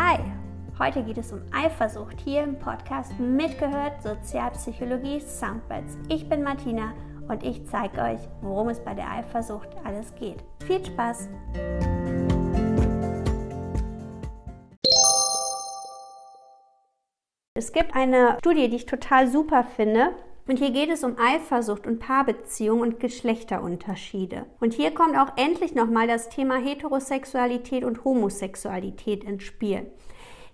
[0.00, 0.20] Hi,
[0.78, 5.98] heute geht es um Eifersucht hier im Podcast Mitgehört Sozialpsychologie Soundbites.
[6.08, 6.92] Ich bin Martina
[7.26, 10.44] und ich zeige euch, worum es bei der Eifersucht alles geht.
[10.64, 11.28] Viel Spaß!
[17.54, 20.10] Es gibt eine Studie, die ich total super finde.
[20.48, 24.46] Und hier geht es um Eifersucht und Paarbeziehung und Geschlechterunterschiede.
[24.60, 29.92] Und hier kommt auch endlich nochmal das Thema Heterosexualität und Homosexualität ins Spiel.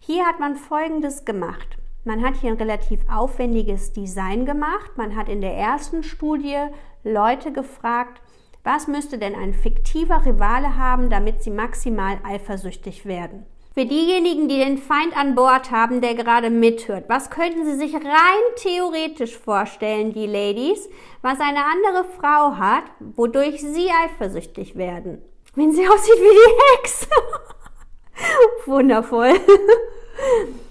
[0.01, 1.79] Hier hat man Folgendes gemacht.
[2.03, 4.91] Man hat hier ein relativ aufwendiges Design gemacht.
[4.97, 6.59] Man hat in der ersten Studie
[7.05, 8.21] Leute gefragt,
[8.65, 13.47] was müsste denn ein fiktiver Rivale haben, damit sie maximal eifersüchtig werden.
[13.77, 17.93] Für diejenigen, die den Feind an Bord haben, der gerade mithört, was könnten Sie sich
[17.93, 20.89] rein theoretisch vorstellen, die Ladies,
[21.23, 25.21] was eine andere Frau hat, wodurch Sie eifersüchtig werden?
[25.57, 27.09] Wenn sie aussieht wie die Hexe.
[28.67, 29.33] Wundervoll.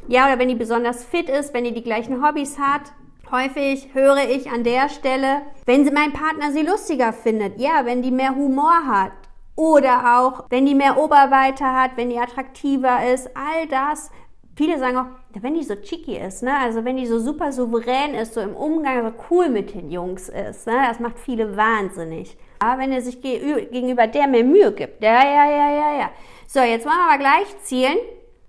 [0.07, 2.93] ja, oder wenn die besonders fit ist, wenn die die gleichen Hobbys hat.
[3.29, 7.59] Häufig höre ich an der Stelle, wenn sie mein Partner sie lustiger findet.
[7.59, 9.11] Ja, wenn die mehr Humor hat.
[9.55, 14.09] Oder auch, wenn die mehr Oberweite hat, wenn die attraktiver ist, all das.
[14.55, 16.55] Viele sagen auch, wenn die so cheeky ist, ne?
[16.59, 20.29] also wenn die so super souverän ist, so im Umgang so cool mit den Jungs
[20.29, 20.73] ist, ne?
[20.87, 22.37] das macht viele wahnsinnig.
[22.59, 26.09] Aber wenn er sich gegenüber der mehr Mühe gibt, ja, ja, ja, ja, ja.
[26.47, 27.97] So, jetzt wollen wir aber gleich zielen.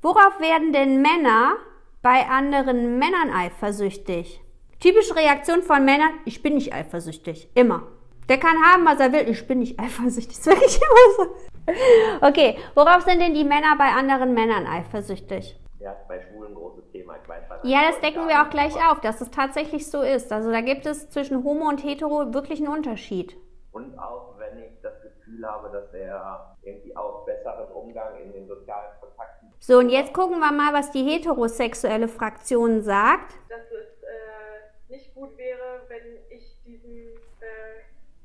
[0.03, 1.57] Worauf werden denn Männer
[2.03, 4.43] bei anderen Männern eifersüchtig?
[4.81, 7.49] Typische Reaktion von Männern, ich bin nicht eifersüchtig.
[7.55, 7.85] Immer.
[8.29, 9.29] Der kann haben, was er will.
[9.29, 10.37] Ich bin nicht eifersüchtig.
[10.37, 12.27] Das wirklich immer so.
[12.27, 15.59] Okay, worauf sind denn die Männer bei anderen Männern eifersüchtig?
[15.81, 17.17] Ja, bei Schwulen ein großes Thema.
[17.23, 20.33] Ich weiß, ja, das decken wir auch gleich auf, dass es tatsächlich so ist.
[20.33, 23.37] Also da gibt es zwischen Homo und Hetero wirklich einen Unterschied.
[23.73, 28.47] Und auch wenn ich das Gefühl habe, dass er irgendwie auch besseren Umgang in den
[28.47, 29.53] sozialen Kontakten.
[29.59, 33.35] So, und jetzt gucken wir mal, was die heterosexuelle Fraktion sagt.
[33.49, 35.54] Dass es äh, nicht gut wäre,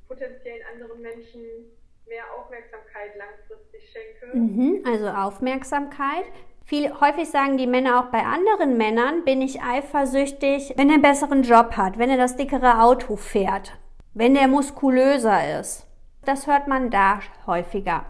[0.09, 1.41] potenziellen anderen Menschen
[2.07, 4.35] mehr Aufmerksamkeit langfristig schenke.
[4.35, 6.25] Mhm, also Aufmerksamkeit.
[6.65, 11.03] Viel, häufig sagen die Männer auch bei anderen Männern, bin ich eifersüchtig, wenn er einen
[11.03, 13.77] besseren Job hat, wenn er das dickere Auto fährt,
[14.13, 15.87] wenn er muskulöser ist.
[16.25, 18.05] Das hört man da häufiger.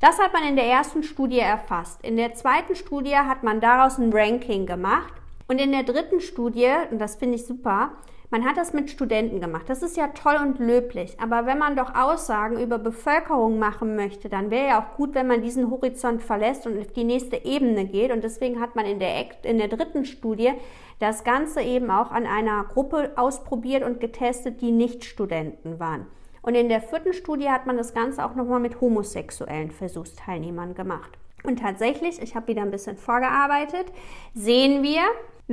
[0.00, 2.04] Das hat man in der ersten Studie erfasst.
[2.04, 5.12] In der zweiten Studie hat man daraus ein Ranking gemacht.
[5.46, 7.92] Und in der dritten Studie, und das finde ich super,
[8.32, 9.68] man hat das mit Studenten gemacht.
[9.68, 11.20] Das ist ja toll und löblich.
[11.20, 15.26] Aber wenn man doch Aussagen über Bevölkerung machen möchte, dann wäre ja auch gut, wenn
[15.26, 18.10] man diesen Horizont verlässt und auf die nächste Ebene geht.
[18.10, 20.50] Und deswegen hat man in der, in der dritten Studie
[20.98, 26.06] das Ganze eben auch an einer Gruppe ausprobiert und getestet, die nicht Studenten waren.
[26.40, 31.18] Und in der vierten Studie hat man das Ganze auch nochmal mit homosexuellen Versuchsteilnehmern gemacht.
[31.44, 33.92] Und tatsächlich, ich habe wieder ein bisschen vorgearbeitet,
[34.34, 35.02] sehen wir,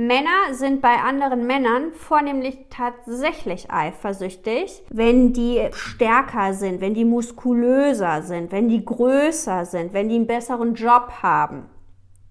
[0.06, 8.22] Männer sind bei anderen Männern vornehmlich tatsächlich eifersüchtig, wenn die stärker sind, wenn die muskulöser
[8.22, 11.66] sind, wenn die größer sind, wenn die einen besseren Job haben.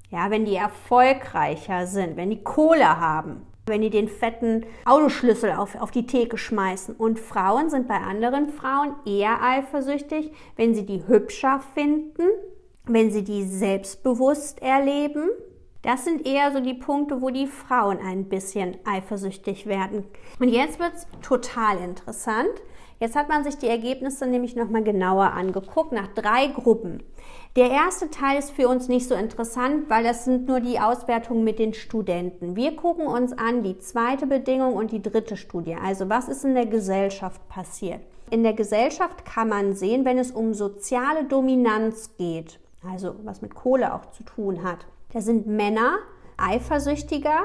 [0.10, 5.80] Ja, wenn die erfolgreicher sind, wenn die Kohle haben, wenn die den fetten Autoschlüssel auf,
[5.80, 6.96] auf die Theke schmeißen.
[6.96, 12.30] Und Frauen sind bei anderen Frauen eher eifersüchtig, wenn sie die hübscher finden,
[12.86, 15.30] wenn sie die selbstbewusst erleben,
[15.82, 20.04] das sind eher so die Punkte, wo die Frauen ein bisschen eifersüchtig werden.
[20.40, 22.50] Und jetzt wird es total interessant.
[23.00, 27.02] Jetzt hat man sich die Ergebnisse nämlich nochmal genauer angeguckt, nach drei Gruppen.
[27.56, 31.46] Der erste Teil ist für uns nicht so interessant, weil das sind nur die Auswertungen
[31.46, 32.58] mit den Studenten.
[32.58, 35.76] Wir gucken uns an die zweite Bedingung und die dritte Studie.
[35.82, 38.02] Also was ist in der Gesellschaft passiert?
[38.32, 43.56] In der Gesellschaft kann man sehen, wenn es um soziale Dominanz geht, also was mit
[43.56, 45.98] Kohle auch zu tun hat, da sind Männer
[46.38, 47.42] eifersüchtiger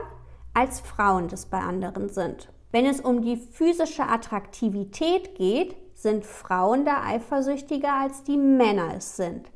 [0.53, 2.49] als Frauen das bei anderen sind.
[2.71, 9.17] Wenn es um die physische Attraktivität geht, sind Frauen da eifersüchtiger als die Männer es
[9.17, 9.51] sind.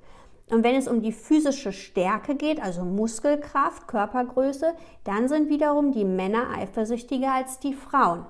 [0.50, 6.04] Und wenn es um die physische Stärke geht, also Muskelkraft, Körpergröße, dann sind wiederum die
[6.04, 8.24] Männer eifersüchtiger als die Frauen.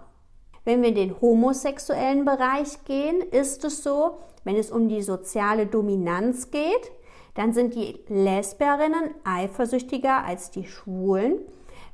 [0.65, 5.67] Wenn wir in den homosexuellen Bereich gehen, ist es so, wenn es um die soziale
[5.67, 6.91] Dominanz geht,
[7.39, 11.39] dann sind die Lesberinnen eifersüchtiger als die Schwulen.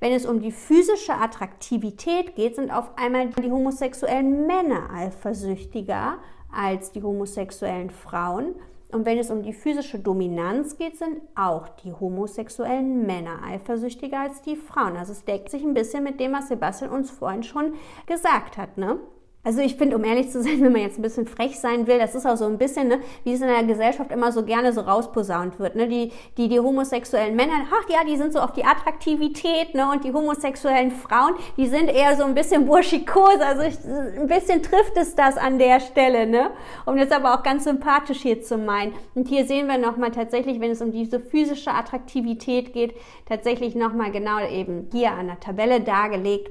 [0.01, 6.17] Wenn es um die physische Attraktivität geht, sind auf einmal die homosexuellen Männer eifersüchtiger
[6.51, 8.55] als die homosexuellen Frauen.
[8.91, 14.41] Und wenn es um die physische Dominanz geht, sind auch die homosexuellen Männer eifersüchtiger als
[14.41, 14.97] die Frauen.
[14.97, 17.75] Also es deckt sich ein bisschen mit dem, was Sebastian uns vorhin schon
[18.07, 18.79] gesagt hat.
[18.79, 18.99] Ne?
[19.45, 21.99] Also ich finde, um ehrlich zu sein, wenn man jetzt ein bisschen frech sein will,
[21.99, 24.73] das ist auch so ein bisschen, ne, wie es in der Gesellschaft immer so gerne
[24.73, 25.77] so rausposaunt wird.
[25.77, 25.87] Ne?
[25.87, 29.91] Die, die, die homosexuellen Männer, ach ja, die sind so auf die Attraktivität, ne?
[29.93, 33.41] Und die homosexuellen Frauen, die sind eher so ein bisschen burschikos.
[33.41, 36.51] Also ich, ein bisschen trifft es das an der Stelle, ne?
[36.87, 38.95] Um jetzt aber auch ganz sympathisch hier zu meinen.
[39.15, 42.95] Und hier sehen wir nochmal tatsächlich, wenn es um diese physische Attraktivität geht,
[43.27, 46.51] tatsächlich nochmal genau eben hier an der Tabelle dargelegt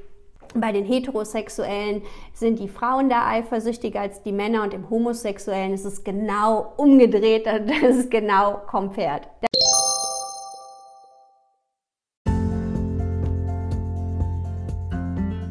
[0.55, 2.01] bei den Heterosexuellen
[2.33, 7.45] sind die Frauen da eifersüchtiger als die Männer und im Homosexuellen ist es genau umgedreht,
[7.81, 9.27] das ist genau kompert.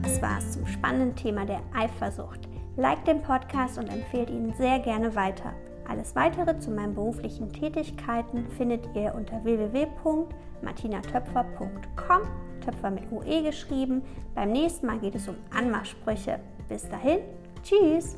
[0.02, 2.40] Das war es zum spannenden Thema der Eifersucht.
[2.76, 5.52] Like den Podcast und empfehlt ihn sehr gerne weiter.
[5.88, 12.22] Alles weitere zu meinen beruflichen Tätigkeiten findet ihr unter www.martinatöpfer.com,
[12.64, 14.02] Töpfer mit UE geschrieben.
[14.34, 16.40] Beim nächsten Mal geht es um Anmachsprüche.
[16.68, 17.20] Bis dahin,
[17.62, 18.16] tschüss!